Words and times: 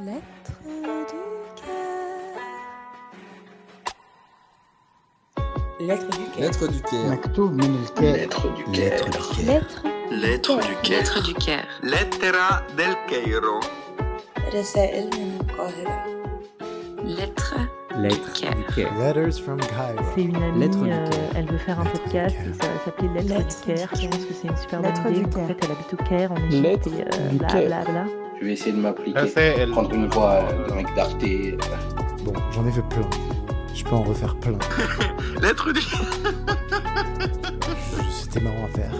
Lettre 0.00 0.30
du 0.50 1.36
cœur. 1.60 1.76
Lettre 5.80 6.10
du 6.18 6.24
cœur. 6.30 6.40
Lettre 6.40 6.66
du 6.68 6.80
Caire. 6.82 7.10
مكتوب 7.10 7.52
من 7.52 7.84
الكاتب 7.84 8.16
Lettre 8.16 8.48
du 8.56 8.64
Caire. 8.72 9.04
Lettre 9.46 9.82
Lettre 10.10 10.56
du 10.56 10.74
Caire. 10.82 10.98
Lettre 11.00 11.22
du 11.22 11.34
Caire. 11.34 11.68
Lettera 11.82 12.62
del 12.76 12.94
Cairo. 13.08 13.60
رسائل 14.54 15.10
من 15.18 15.38
القاهرة. 15.40 16.04
Lettre 17.04 17.54
du 17.90 18.02
Lettre 18.02 18.32
Caire. 18.32 18.54
du 18.56 18.64
Caire. 18.74 18.92
Letters 18.98 19.38
from 19.44 19.58
Cairo. 19.60 20.04
C'est 20.14 20.22
une 20.22 20.36
amie, 20.42 20.58
Lettre 20.60 20.78
du 20.82 20.92
euh, 20.92 21.06
Caire. 21.08 21.30
elle 21.36 21.46
veut 21.46 21.58
faire 21.58 21.80
un 21.80 21.84
Lettre 21.84 21.94
du 21.96 22.00
podcast 22.00 22.36
Caire. 22.36 22.46
et 22.48 22.52
ça 22.62 22.68
va 22.72 22.78
s'appeler 22.84 23.08
Lettre, 23.08 23.28
Lettre 23.38 23.48
du 23.48 23.74
Caire. 23.74 23.88
du 23.92 24.00
Je 24.02 24.08
pense 24.08 24.24
que 24.26 24.34
c'est 24.34 24.48
une 24.48 24.56
super 24.56 24.80
Lettre 24.82 25.02
bonne 25.02 25.12
du 25.14 25.20
idée. 25.20 25.28
En 25.30 25.34
Caire. 25.34 25.46
fait, 25.48 25.58
elle 25.64 25.70
habite 25.72 25.92
au 25.94 25.96
Caire, 26.08 26.32
en 26.32 26.36
Égypte, 26.36 26.62
Lettre 26.62 26.88
et 26.88 27.02
euh, 27.02 27.28
du 27.30 27.36
bla 27.38 27.48
Caire. 27.48 27.66
bla 27.66 27.84
bla. 27.92 28.04
Je 28.39 28.45
vais 28.45 28.53
essayer 28.53 28.71
de 28.71 28.77
m'appliquer. 28.77 29.65
Prendre 29.71 29.91
une 29.93 30.07
voix 30.07 30.43
euh, 30.43 30.67
de 30.67 30.73
mec 30.73 30.87
d'Arte. 30.95 31.17
Bon, 32.23 32.33
j'en 32.51 32.65
ai 32.67 32.71
fait 32.71 32.83
plein. 32.83 33.09
Je 33.73 33.83
peux 33.83 33.95
en 33.95 34.03
refaire 34.03 34.35
plein. 34.35 34.59
Lettre 35.41 35.71
du 35.71 35.81
C'était 38.11 38.41
marrant 38.41 38.65
à 38.65 38.67
faire. 38.67 38.91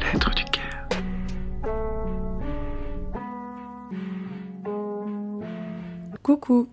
Lettre 0.00 0.34
du 0.34 0.44
Caire. 0.46 0.88
Coucou. 6.22 6.68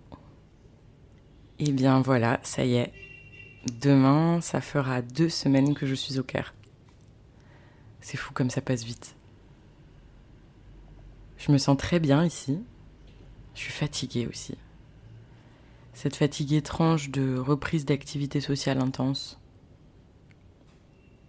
Eh 1.60 1.70
bien 1.70 2.00
voilà, 2.00 2.40
ça 2.42 2.64
y 2.64 2.74
est. 2.76 2.92
Demain, 3.66 4.40
ça 4.40 4.60
fera 4.60 5.02
deux 5.02 5.28
semaines 5.28 5.74
que 5.74 5.86
je 5.86 5.94
suis 5.94 6.18
au 6.18 6.24
Caire. 6.24 6.52
C'est 8.00 8.16
fou 8.16 8.32
comme 8.32 8.50
ça 8.50 8.60
passe 8.60 8.82
vite. 8.82 9.14
Je 11.38 11.52
me 11.52 11.58
sens 11.58 11.76
très 11.76 12.00
bien 12.00 12.24
ici. 12.24 12.58
Je 13.54 13.60
suis 13.60 13.72
fatiguée 13.72 14.26
aussi. 14.26 14.56
Cette 15.92 16.16
fatigue 16.16 16.54
étrange 16.54 17.10
de 17.10 17.38
reprise 17.38 17.84
d'activité 17.84 18.40
sociale 18.40 18.80
intense. 18.80 19.38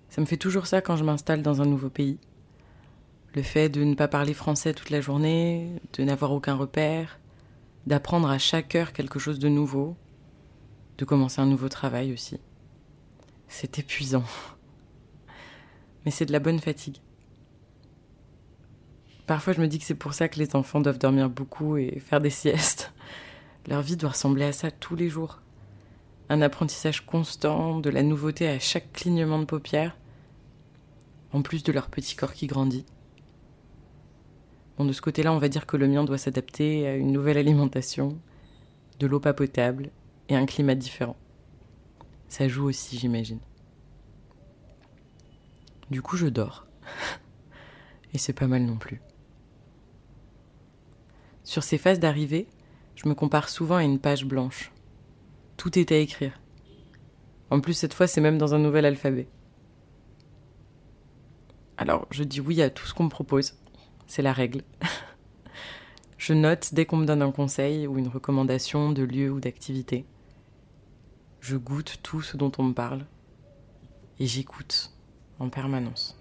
Ça 0.10 0.22
me 0.22 0.26
fait 0.26 0.38
toujours 0.38 0.66
ça 0.68 0.82
quand 0.82 0.96
je 0.96 1.04
m'installe 1.04 1.44
dans 1.44 1.62
un 1.62 1.66
nouveau 1.66 1.90
pays. 1.90 2.18
Le 3.36 3.44
fait 3.44 3.70
de 3.70 3.84
ne 3.84 3.96
pas 3.96 4.08
parler 4.08 4.34
français 4.34 4.74
toute 4.74 4.90
la 4.90 5.02
journée, 5.02 5.70
de 5.94 6.04
n'avoir 6.04 6.32
aucun 6.32 6.56
repère, 6.56 7.20
d'apprendre 7.86 8.30
à 8.30 8.38
chaque 8.38 8.76
heure 8.76 8.94
quelque 8.94 9.20
chose 9.20 9.40
de 9.40 9.50
nouveau, 9.50 9.96
de 10.98 11.06
commencer 11.06 11.42
un 11.42 11.46
nouveau 11.46 11.70
travail 11.70 12.14
aussi. 12.14 12.40
C'est 13.48 13.80
épuisant. 13.80 14.24
Mais 16.06 16.12
c'est 16.12 16.26
de 16.26 16.32
la 16.32 16.40
bonne 16.40 16.60
fatigue. 16.60 16.98
Parfois 19.26 19.54
je 19.54 19.62
me 19.62 19.68
dis 19.68 19.80
que 19.80 19.86
c'est 19.86 19.96
pour 19.96 20.14
ça 20.14 20.28
que 20.28 20.40
les 20.40 20.56
enfants 20.56 20.82
doivent 20.82 21.00
dormir 21.00 21.30
beaucoup 21.30 21.78
et 21.78 22.00
faire 22.00 22.20
des 22.20 22.30
siestes. 22.30 22.94
Leur 23.68 23.82
vie 23.82 23.96
doit 23.96 24.10
ressembler 24.10 24.46
à 24.46 24.52
ça 24.52 24.72
tous 24.72 24.96
les 24.96 25.10
jours. 25.10 25.40
Un 26.30 26.42
apprentissage 26.42 27.06
constant, 27.06 27.80
de 27.80 27.90
la 27.90 28.04
nouveauté 28.04 28.48
à 28.48 28.60
chaque 28.60 28.92
clignement 28.92 29.40
de 29.40 29.46
paupières, 29.46 29.96
en 31.32 31.42
plus 31.42 31.64
de 31.64 31.72
leur 31.72 31.88
petit 31.88 32.16
corps 32.16 32.34
qui 32.34 32.48
grandit. 32.48 32.86
Bon, 34.78 34.86
de 34.86 34.92
ce 34.92 35.02
côté-là, 35.02 35.32
on 35.32 35.38
va 35.38 35.50
dire 35.50 35.66
que 35.66 35.78
le 35.78 35.88
mien 35.88 36.04
doit 36.04 36.18
s'adapter 36.18 36.88
à 36.88 36.96
une 36.96 37.12
nouvelle 37.12 37.38
alimentation, 37.38 38.18
de 39.00 39.08
l'eau 39.08 39.20
pas 39.20 39.34
potable 39.34 39.92
un 40.36 40.46
climat 40.46 40.76
différent. 40.76 41.18
Ça 42.28 42.48
joue 42.48 42.66
aussi, 42.66 42.98
j'imagine. 42.98 43.40
Du 45.92 46.02
coup, 46.02 46.18
je 46.18 46.28
dors. 46.28 46.66
Et 48.14 48.18
c'est 48.18 48.34
pas 48.34 48.48
mal 48.48 48.64
non 48.64 48.78
plus. 48.78 49.02
Sur 51.44 51.64
ces 51.64 51.78
phases 51.78 52.00
d'arrivée, 52.00 52.48
je 52.96 53.08
me 53.08 53.14
compare 53.14 53.50
souvent 53.50 53.76
à 53.76 53.84
une 53.84 54.00
page 54.00 54.26
blanche. 54.26 54.72
Tout 55.58 55.78
est 55.78 55.92
à 55.92 55.98
écrire. 55.98 56.40
En 57.50 57.60
plus, 57.60 57.74
cette 57.74 57.94
fois, 57.94 58.08
c'est 58.08 58.22
même 58.22 58.38
dans 58.38 58.56
un 58.56 58.60
nouvel 58.60 58.86
alphabet. 58.86 59.28
Alors, 61.78 62.08
je 62.12 62.24
dis 62.24 62.40
oui 62.40 62.62
à 62.62 62.70
tout 62.70 62.86
ce 62.86 62.94
qu'on 62.94 63.04
me 63.04 63.10
propose. 63.10 63.60
C'est 64.08 64.22
la 64.22 64.34
règle. 64.34 64.64
je 66.18 66.34
note 66.34 66.74
dès 66.74 66.86
qu'on 66.86 66.98
me 66.98 67.06
donne 67.06 67.22
un 67.22 67.32
conseil 67.32 67.88
ou 67.88 67.98
une 67.98 68.08
recommandation 68.08 68.92
de 68.92 69.04
lieu 69.04 69.32
ou 69.32 69.40
d'activité. 69.40 70.06
Je 71.44 71.58
goûte 71.58 72.00
tout 72.04 72.22
ce 72.22 72.38
dont 72.38 72.54
on 72.58 72.64
me 72.64 72.74
parle. 72.74 73.06
Et 74.18 74.26
j'écoute 74.26 74.94
en 75.40 75.50
permanence. 75.50 76.18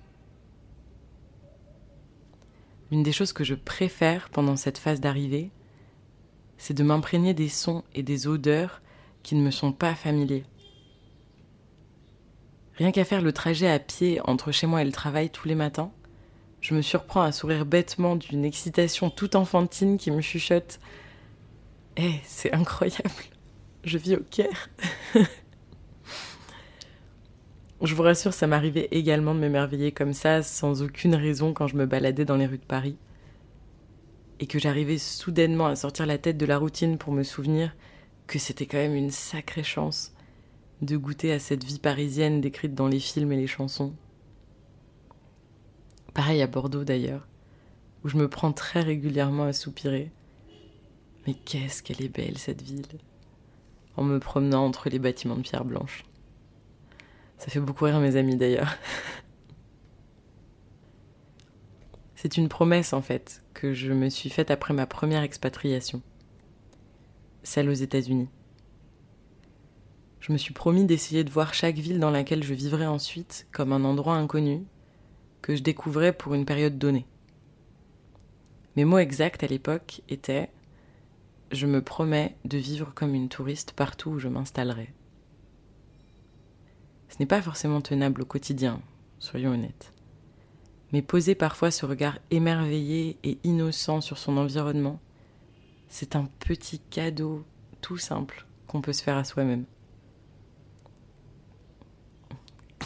L'une 2.91 3.05
des 3.05 3.13
choses 3.13 3.33
que 3.33 3.45
je 3.45 3.55
préfère 3.55 4.31
pendant 4.31 4.57
cette 4.57 4.79
phase 4.79 5.01
d'arrivée, 5.01 5.53
c'est 6.59 6.75
de 6.75 6.83
m'imprégner 6.83 7.35
des 7.35 7.49
sons 7.49 7.85
et 7.95 8.03
des 8.03 8.27
odeurs 8.27 8.83
qui 9.23 9.37
ne 9.37 9.45
me 9.45 9.53
sont 9.53 9.71
pas 9.71 9.95
familiers. 9.95 10.43
Rien 12.75 12.91
qu'à 12.91 13.05
faire 13.05 13.23
le 13.23 13.33
trajet 13.33 13.71
à 13.71 13.79
pied 13.79 14.21
entre 14.25 14.51
chez 14.51 14.67
moi 14.67 14.83
et 14.83 14.87
le 14.87 14.91
travail 14.91 15.31
tous 15.31 15.47
les 15.47 15.55
matins, 15.55 15.93
je 16.61 16.75
me 16.75 16.83
surprends 16.83 17.23
à 17.23 17.31
sourire 17.31 17.65
bêtement 17.65 18.17
d'une 18.17 18.45
excitation 18.45 19.09
toute 19.09 19.37
enfantine 19.37 19.99
qui 19.99 20.11
me 20.11 20.21
chuchote 20.21 20.81
Eh, 21.97 22.17
c'est 22.25 22.53
incroyable, 22.53 23.23
je 23.85 23.99
vis 23.99 24.17
au 24.17 24.25
Caire. 24.29 24.69
je 27.83 27.95
vous 27.95 28.03
rassure, 28.03 28.33
ça 28.33 28.47
m'arrivait 28.47 28.89
également 28.91 29.35
de 29.35 29.41
m'émerveiller 29.41 29.93
comme 29.93 30.13
ça, 30.13 30.43
sans 30.43 30.83
aucune 30.83 31.15
raison, 31.15 31.53
quand 31.53 31.67
je 31.67 31.77
me 31.77 31.87
baladais 31.87 32.25
dans 32.25 32.37
les 32.37 32.47
rues 32.47 32.59
de 32.59 32.65
Paris. 32.65 32.97
Et 34.41 34.47
que 34.47 34.59
j'arrivais 34.59 34.99
soudainement 34.99 35.67
à 35.67 35.77
sortir 35.77 36.07
la 36.07 36.19
tête 36.19 36.39
de 36.39 36.47
la 36.47 36.59
routine 36.59 36.99
pour 36.99 37.13
me 37.13 37.23
souvenir 37.23 37.77
que 38.27 38.39
c'était 38.39 38.67
quand 38.67 38.79
même 38.79 38.95
une 38.95 39.11
sacrée 39.11 39.63
chance 39.63 40.15
de 40.81 40.97
goûter 40.97 41.33
à 41.33 41.39
cette 41.39 41.65
vie 41.65 41.79
parisienne 41.79 42.41
décrite 42.41 42.75
dans 42.75 42.89
les 42.89 42.99
films 42.99 43.33
et 43.33 43.37
les 43.37 43.47
chansons. 43.47 43.95
Pareil 46.13 46.43
à 46.43 46.47
Bordeaux 46.47 46.85
d'ailleurs, 46.85 47.27
où 48.05 48.09
je 48.09 48.17
me 48.17 48.29
prends 48.29 48.53
très 48.53 48.81
régulièrement 48.81 49.45
à 49.45 49.53
soupirer. 49.53 50.11
Mais 51.27 51.35
qu'est-ce 51.35 51.83
qu'elle 51.83 52.03
est 52.03 52.09
belle 52.09 52.37
cette 52.37 52.63
ville, 52.63 52.83
en 53.97 54.05
me 54.05 54.19
promenant 54.19 54.65
entre 54.65 54.89
les 54.89 54.99
bâtiments 54.99 55.37
de 55.37 55.43
pierre 55.43 55.65
blanche. 55.65 56.05
Ça 57.39 57.49
fait 57.49 57.61
beaucoup 57.61 57.85
rire 57.85 58.01
mes 58.01 58.17
amis 58.17 58.37
d'ailleurs. 58.37 58.77
C'est 62.15 62.37
une 62.37 62.49
promesse 62.49 62.93
en 62.93 63.03
fait 63.03 63.43
que 63.53 63.73
je 63.73 63.93
me 63.93 64.09
suis 64.09 64.31
faite 64.31 64.53
après 64.53 64.75
ma 64.75 64.87
première 64.87 65.25
expatriation, 65.25 66.03
celle 67.43 67.69
aux 67.69 67.73
États-Unis. 67.73 68.29
Je 70.21 70.33
me 70.33 70.39
suis 70.39 70.55
promis 70.55 70.85
d'essayer 70.85 71.25
de 71.25 71.31
voir 71.31 71.53
chaque 71.53 71.79
ville 71.79 71.99
dans 71.99 72.13
laquelle 72.13 72.45
je 72.45 72.55
vivrais 72.55 72.87
ensuite 72.87 73.49
comme 73.51 73.73
un 73.73 73.85
endroit 73.85 74.15
inconnu 74.15 74.65
que 75.43 75.57
je 75.57 75.65
découvrais 75.65 76.13
pour 76.13 76.35
une 76.35 76.45
période 76.45 76.79
donnée. 76.79 77.07
Mes 78.77 78.85
mots 78.85 78.99
exacts 78.99 79.43
à 79.43 79.49
l'époque 79.49 80.03
étaient 80.09 80.49
Je 81.53 81.67
me 81.67 81.83
promets 81.83 82.35
de 82.47 82.57
vivre 82.57 82.93
comme 82.95 83.15
une 83.15 83.29
touriste 83.29 83.73
partout 83.73 84.13
où 84.13 84.19
je 84.19 84.29
m'installerai. 84.29 84.91
Ce 87.11 87.17
n'est 87.21 87.27
pas 87.27 87.43
forcément 87.43 87.83
tenable 87.83 88.23
au 88.23 88.25
quotidien, 88.25 88.81
soyons 89.19 89.53
honnêtes. 89.53 89.93
Mais 90.93 91.03
poser 91.03 91.35
parfois 91.35 91.71
ce 91.71 91.85
regard 91.85 92.19
émerveillé 92.31 93.19
et 93.23 93.37
innocent 93.45 94.01
sur 94.01 94.17
son 94.17 94.39
environnement, 94.39 94.99
c'est 95.89 96.17
un 96.17 96.27
petit 96.39 96.79
cadeau 96.79 97.45
tout 97.83 97.99
simple 97.99 98.47
qu'on 98.67 98.81
peut 98.81 98.95
se 98.95 99.03
faire 99.03 99.19
à 99.19 99.25
soi-même. 99.25 99.67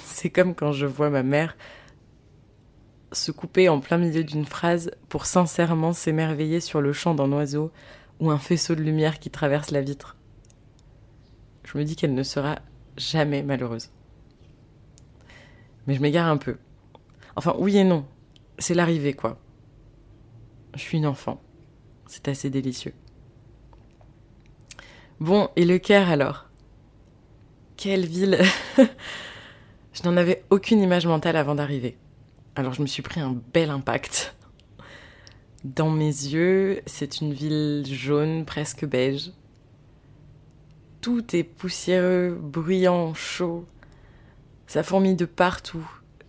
C'est 0.03 0.31
comme 0.31 0.57
quand 0.57 0.73
je 0.73 0.87
vois 0.87 1.11
ma 1.11 1.23
mère 1.23 1.57
se 3.13 3.31
couper 3.31 3.69
en 3.69 3.79
plein 3.79 3.99
milieu 3.99 4.25
d'une 4.25 4.45
phrase 4.45 4.91
pour 5.09 5.25
sincèrement 5.25 5.93
s'émerveiller 5.93 6.61
sur 6.61 6.81
le 6.81 6.93
chant 6.93 7.15
d'un 7.15 7.31
oiseau 7.31 7.71
ou 8.21 8.31
un 8.31 8.39
faisceau 8.39 8.75
de 8.75 8.83
lumière 8.83 9.19
qui 9.19 9.31
traverse 9.31 9.71
la 9.71 9.81
vitre. 9.81 10.17
Je 11.65 11.77
me 11.79 11.85
dis 11.85 11.97
qu'elle 11.97 12.15
ne 12.15 12.23
sera 12.23 12.59
jamais 12.97 13.43
malheureuse. 13.43 13.91
Mais 15.87 15.95
je 15.95 16.01
m'égare 16.01 16.29
un 16.29 16.37
peu. 16.37 16.57
Enfin, 17.37 17.55
oui 17.59 17.77
et 17.77 17.85
non. 17.85 18.07
C'est 18.59 18.75
l'arrivée, 18.75 19.13
quoi. 19.13 19.39
Je 20.75 20.81
suis 20.81 20.99
une 20.99 21.07
enfant. 21.07 21.41
C'est 22.07 22.29
assez 22.29 22.51
délicieux. 22.51 22.95
Bon, 25.19 25.49
et 25.57 25.65
le 25.65 25.79
Caire 25.79 26.11
alors? 26.11 26.47
Quelle 27.77 28.07
ville 28.07 28.39
Je 29.93 30.03
n'en 30.05 30.17
avais 30.17 30.45
aucune 30.51 30.83
image 30.83 31.07
mentale 31.07 31.37
avant 31.37 31.55
d'arriver. 31.55 31.97
Alors 32.55 32.75
je 32.75 32.83
me 32.83 32.87
suis 32.87 33.03
pris 33.03 33.21
un 33.21 33.41
bel 33.53 33.71
impact. 33.71 34.36
Dans 35.75 35.91
mes 35.91 36.05
yeux, 36.05 36.81
c'est 36.87 37.21
une 37.21 37.33
ville 37.33 37.83
jaune, 37.85 38.45
presque 38.45 38.87
beige. 38.87 39.33
Tout 41.01 41.35
est 41.35 41.43
poussiéreux, 41.43 42.39
bruyant, 42.41 43.15
chaud. 43.15 43.67
Ça 44.69 44.85
fourmille 44.85 45.17
de 45.17 45.25
partout. 45.25 45.85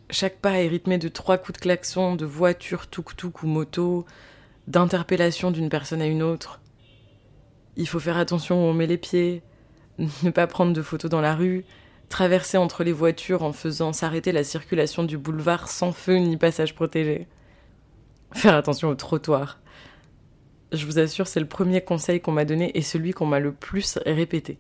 Chaque 0.10 0.39
pas 0.39 0.60
est 0.60 0.68
rythmé 0.68 0.98
de 0.98 1.07
trois 1.07 1.38
coups 1.38 1.60
de 1.60 1.62
klaxon, 1.62 2.16
de 2.16 2.25
voiture, 2.25 2.88
tuk-tuk 2.88 3.44
ou 3.44 3.48
moto, 3.48 4.07
d'interpellation 4.66 5.51
d'une 5.51 5.69
personne 5.69 6.01
à 6.01 6.07
une 6.07 6.24
autre. 6.24 6.60
Il 7.75 7.88
faut 7.88 8.00
faire 8.00 8.18
attention 8.18 8.56
où 8.56 8.68
on 8.68 8.74
met 8.74 8.88
les 8.88 8.98
pieds, 8.98 9.44
ne 10.24 10.31
pas 10.31 10.48
prendre 10.48 10.74
de 10.74 10.81
photos 10.81 11.12
dans 11.12 11.22
la 11.22 11.36
rue, 11.36 11.63
traverser 12.10 12.57
entre 12.57 12.84
les 12.84 12.92
voitures 12.92 13.44
en 13.44 13.54
faisant 13.54 13.94
s'arrêter 13.94 14.31
la 14.31 14.44
circulation 14.44 15.04
du 15.04 15.19
boulevard 15.19 15.68
sans 15.68 15.92
feu 15.92 16.16
ni 16.16 16.38
passage 16.38 16.74
protégé. 16.74 17.28
Faire 18.38 18.54
attention 18.54 18.89
au 18.89 18.94
trottoir. 18.94 19.57
Je 20.72 20.86
vous 20.86 21.00
assure, 21.00 21.25
c'est 21.25 21.39
le 21.39 21.48
premier 21.48 21.81
conseil 21.81 22.22
qu'on 22.22 22.31
m'a 22.31 22.45
donné 22.45 22.69
et 22.78 22.84
celui 22.84 23.12
qu'on 23.12 23.25
m'a 23.25 23.39
le 23.39 23.51
plus 23.51 23.98
répété. 24.06 24.60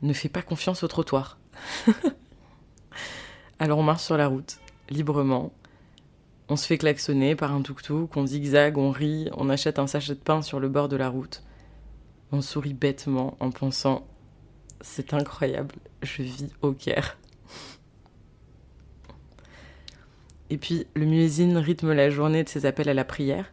Ne 0.00 0.14
fais 0.14 0.30
pas 0.30 0.40
confiance 0.40 0.82
au 0.82 0.88
trottoir. 0.88 1.36
Alors 3.58 3.78
on 3.78 3.82
marche 3.82 4.04
sur 4.04 4.16
la 4.16 4.26
route, 4.26 4.56
librement. 4.88 5.52
On 6.48 6.56
se 6.56 6.66
fait 6.66 6.78
klaxonner 6.78 7.36
par 7.36 7.52
un 7.52 7.60
tuk-tuk, 7.60 8.16
on 8.16 8.26
zigzague, 8.26 8.78
on 8.78 8.90
rit, 8.90 9.28
on 9.36 9.50
achète 9.50 9.78
un 9.78 9.86
sachet 9.86 10.14
de 10.14 10.20
pain 10.20 10.40
sur 10.40 10.58
le 10.58 10.70
bord 10.70 10.88
de 10.88 10.96
la 10.96 11.10
route. 11.10 11.42
On 12.32 12.40
sourit 12.40 12.72
bêtement 12.72 13.36
en 13.38 13.50
pensant 13.50 14.06
c'est 14.80 15.12
incroyable, 15.12 15.74
je 16.00 16.22
vis 16.22 16.48
au 16.62 16.72
Caire. 16.72 17.18
Et 20.50 20.58
puis 20.58 20.86
le 20.94 21.06
muezzin 21.06 21.58
rythme 21.60 21.92
la 21.92 22.10
journée 22.10 22.44
de 22.44 22.48
ses 22.48 22.66
appels 22.66 22.88
à 22.88 22.94
la 22.94 23.04
prière. 23.04 23.52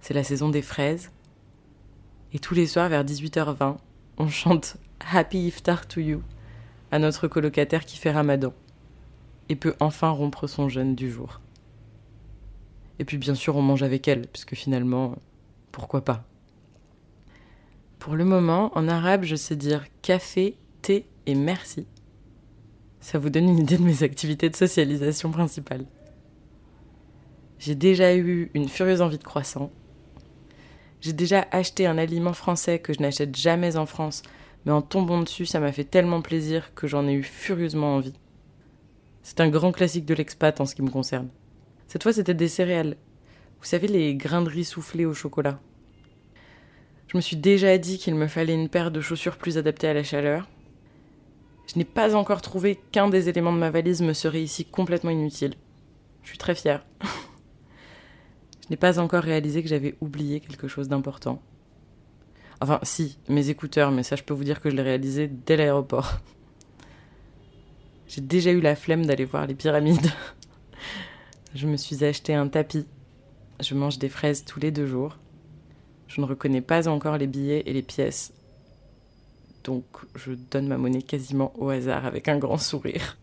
C'est 0.00 0.14
la 0.14 0.24
saison 0.24 0.48
des 0.48 0.62
fraises. 0.62 1.10
Et 2.32 2.38
tous 2.38 2.54
les 2.54 2.66
soirs 2.66 2.88
vers 2.88 3.04
18h20, 3.04 3.76
on 4.18 4.28
chante 4.28 4.76
Happy 5.12 5.46
Iftar 5.46 5.86
to 5.86 6.00
You 6.00 6.22
à 6.90 6.98
notre 6.98 7.28
colocataire 7.28 7.84
qui 7.84 7.96
fait 7.96 8.10
ramadan 8.10 8.52
et 9.48 9.56
peut 9.56 9.74
enfin 9.80 10.10
rompre 10.10 10.46
son 10.46 10.68
jeûne 10.68 10.94
du 10.94 11.10
jour. 11.10 11.40
Et 12.98 13.04
puis 13.04 13.18
bien 13.18 13.34
sûr 13.34 13.56
on 13.56 13.62
mange 13.62 13.82
avec 13.82 14.06
elle, 14.08 14.26
puisque 14.28 14.54
finalement, 14.54 15.16
pourquoi 15.72 16.04
pas 16.04 16.24
Pour 17.98 18.14
le 18.14 18.24
moment, 18.24 18.70
en 18.76 18.88
arabe, 18.88 19.24
je 19.24 19.36
sais 19.36 19.56
dire 19.56 19.84
café, 20.02 20.56
thé 20.82 21.06
et 21.26 21.34
merci. 21.34 21.86
Ça 23.00 23.18
vous 23.18 23.30
donne 23.30 23.48
une 23.48 23.58
idée 23.58 23.78
de 23.78 23.82
mes 23.82 24.02
activités 24.02 24.50
de 24.50 24.56
socialisation 24.56 25.30
principales. 25.30 25.86
J'ai 27.58 27.74
déjà 27.74 28.14
eu 28.14 28.50
une 28.54 28.68
furieuse 28.68 29.00
envie 29.00 29.18
de 29.18 29.24
croissant. 29.24 29.70
J'ai 31.00 31.14
déjà 31.14 31.46
acheté 31.50 31.86
un 31.86 31.96
aliment 31.96 32.34
français 32.34 32.78
que 32.78 32.92
je 32.92 33.00
n'achète 33.00 33.34
jamais 33.36 33.76
en 33.76 33.86
France, 33.86 34.22
mais 34.64 34.72
en 34.72 34.82
tombant 34.82 35.20
dessus, 35.20 35.46
ça 35.46 35.60
m'a 35.60 35.72
fait 35.72 35.84
tellement 35.84 36.20
plaisir 36.20 36.74
que 36.74 36.86
j'en 36.86 37.08
ai 37.08 37.14
eu 37.14 37.22
furieusement 37.22 37.96
envie. 37.96 38.14
C'est 39.22 39.40
un 39.40 39.48
grand 39.48 39.72
classique 39.72 40.04
de 40.04 40.14
l'expat 40.14 40.60
en 40.60 40.66
ce 40.66 40.74
qui 40.74 40.82
me 40.82 40.90
concerne. 40.90 41.28
Cette 41.88 42.02
fois, 42.02 42.12
c'était 42.12 42.34
des 42.34 42.48
céréales. 42.48 42.96
Vous 43.60 43.66
savez, 43.66 43.88
les 43.88 44.14
grains 44.14 44.42
de 44.42 44.50
riz 44.50 44.64
soufflés 44.64 45.06
au 45.06 45.14
chocolat. 45.14 45.58
Je 47.08 47.16
me 47.16 47.22
suis 47.22 47.36
déjà 47.36 47.76
dit 47.78 47.98
qu'il 47.98 48.14
me 48.14 48.26
fallait 48.26 48.54
une 48.54 48.68
paire 48.68 48.90
de 48.90 49.00
chaussures 49.00 49.36
plus 49.36 49.58
adaptées 49.58 49.88
à 49.88 49.94
la 49.94 50.04
chaleur. 50.04 50.48
Je 51.72 51.78
n'ai 51.78 51.84
pas 51.84 52.16
encore 52.16 52.42
trouvé 52.42 52.80
qu'un 52.90 53.08
des 53.08 53.28
éléments 53.28 53.52
de 53.52 53.58
ma 53.58 53.70
valise 53.70 54.02
me 54.02 54.12
serait 54.12 54.42
ici 54.42 54.64
complètement 54.64 55.10
inutile. 55.10 55.54
Je 56.24 56.30
suis 56.30 56.38
très 56.38 56.56
fière. 56.56 56.84
je 58.64 58.70
n'ai 58.70 58.76
pas 58.76 58.98
encore 58.98 59.22
réalisé 59.22 59.62
que 59.62 59.68
j'avais 59.68 59.94
oublié 60.00 60.40
quelque 60.40 60.66
chose 60.66 60.88
d'important. 60.88 61.40
Enfin, 62.60 62.80
si, 62.82 63.18
mes 63.28 63.50
écouteurs, 63.50 63.92
mais 63.92 64.02
ça, 64.02 64.16
je 64.16 64.24
peux 64.24 64.34
vous 64.34 64.42
dire 64.42 64.60
que 64.60 64.68
je 64.68 64.74
l'ai 64.74 64.82
réalisé 64.82 65.28
dès 65.28 65.56
l'aéroport. 65.56 66.18
J'ai 68.08 68.20
déjà 68.20 68.50
eu 68.50 68.60
la 68.60 68.74
flemme 68.74 69.06
d'aller 69.06 69.24
voir 69.24 69.46
les 69.46 69.54
pyramides. 69.54 70.10
je 71.54 71.68
me 71.68 71.76
suis 71.76 72.04
acheté 72.04 72.34
un 72.34 72.48
tapis. 72.48 72.86
Je 73.60 73.76
mange 73.76 74.00
des 74.00 74.08
fraises 74.08 74.44
tous 74.44 74.58
les 74.58 74.72
deux 74.72 74.86
jours. 74.86 75.18
Je 76.08 76.20
ne 76.20 76.26
reconnais 76.26 76.62
pas 76.62 76.88
encore 76.88 77.16
les 77.16 77.28
billets 77.28 77.62
et 77.66 77.72
les 77.72 77.82
pièces. 77.82 78.32
Donc, 79.64 79.84
je 80.14 80.32
donne 80.32 80.68
ma 80.68 80.78
monnaie 80.78 81.02
quasiment 81.02 81.52
au 81.58 81.68
hasard 81.68 82.06
avec 82.06 82.28
un 82.28 82.38
grand 82.38 82.58
sourire. 82.58 83.18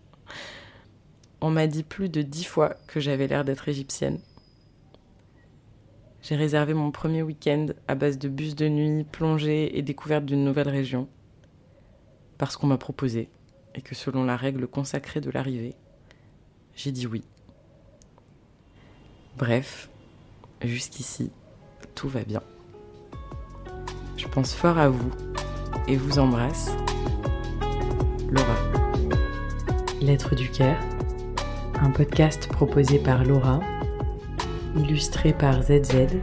On 1.41 1.49
m'a 1.49 1.67
dit 1.67 1.83
plus 1.83 2.09
de 2.09 2.21
dix 2.21 2.43
fois 2.43 2.75
que 2.87 2.99
j'avais 2.99 3.27
l'air 3.27 3.45
d'être 3.45 3.67
égyptienne. 3.67 4.19
J'ai 6.21 6.35
réservé 6.35 6.73
mon 6.73 6.91
premier 6.91 7.21
week-end 7.21 7.67
à 7.87 7.95
base 7.95 8.17
de 8.17 8.27
bus 8.27 8.55
de 8.55 8.67
nuit, 8.67 9.03
plongée 9.03 9.77
et 9.77 9.81
découverte 9.81 10.25
d'une 10.25 10.43
nouvelle 10.43 10.69
région. 10.69 11.07
Parce 12.37 12.57
qu'on 12.57 12.67
m'a 12.67 12.77
proposé, 12.77 13.29
et 13.75 13.81
que 13.81 13.95
selon 13.95 14.23
la 14.25 14.35
règle 14.35 14.67
consacrée 14.67 15.21
de 15.21 15.31
l'arrivée, 15.31 15.75
j'ai 16.75 16.91
dit 16.91 17.07
oui. 17.07 17.23
Bref, 19.37 19.89
jusqu'ici, 20.63 21.31
tout 21.95 22.09
va 22.09 22.23
bien. 22.23 22.41
Je 24.17 24.27
pense 24.27 24.53
fort 24.53 24.79
à 24.79 24.89
vous 24.89 25.11
et 25.87 25.95
vous 25.95 26.19
embrasse. 26.19 26.75
Laura. 28.29 28.55
Lettre 30.01 30.35
du 30.35 30.49
cœur, 30.49 30.75
un 31.81 31.91
podcast 31.91 32.47
proposé 32.49 32.99
par 32.99 33.23
Laura 33.23 33.59
illustré 34.77 35.33
par 35.33 35.61
ZZ. 35.61 36.19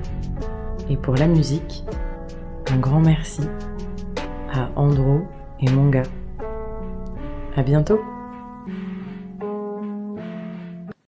Et 0.91 0.97
pour 0.97 1.15
la 1.15 1.27
musique, 1.27 1.85
un 2.71 2.79
grand 2.79 3.01
merci 3.01 3.43
à 4.53 4.71
Andro 4.77 5.23
et 5.61 5.71
Monga. 5.71 6.03
À 7.57 7.63
bientôt! 7.63 8.14